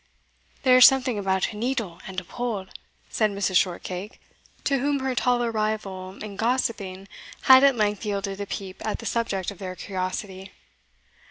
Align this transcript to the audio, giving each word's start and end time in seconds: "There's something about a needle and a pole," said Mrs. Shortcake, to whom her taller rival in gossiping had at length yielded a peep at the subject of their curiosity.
"There's 0.63 0.87
something 0.87 1.19
about 1.19 1.53
a 1.53 1.55
needle 1.55 1.99
and 2.07 2.19
a 2.19 2.23
pole," 2.23 2.65
said 3.11 3.29
Mrs. 3.29 3.57
Shortcake, 3.57 4.19
to 4.63 4.79
whom 4.79 5.01
her 5.01 5.13
taller 5.13 5.51
rival 5.51 6.17
in 6.23 6.37
gossiping 6.37 7.07
had 7.43 7.63
at 7.63 7.75
length 7.75 8.03
yielded 8.03 8.41
a 8.41 8.47
peep 8.47 8.83
at 8.83 8.97
the 8.97 9.05
subject 9.05 9.51
of 9.51 9.59
their 9.59 9.75
curiosity. 9.75 10.53